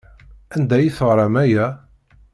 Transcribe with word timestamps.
Anda 0.55 0.75
ay 0.77 0.89
teɣram 0.97 1.35
aya? 1.43 1.67